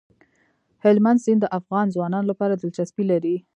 [0.83, 3.35] هلمند سیند د افغان ځوانانو لپاره دلچسپي لري.